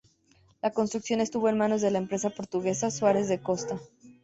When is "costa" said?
3.37-3.79